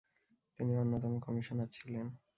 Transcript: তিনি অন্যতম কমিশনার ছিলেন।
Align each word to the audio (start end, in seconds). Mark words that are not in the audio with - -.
তিনি 0.59 0.73
অন্যতম 0.77 1.13
কমিশনার 1.19 1.69
ছিলেন। 1.71 2.05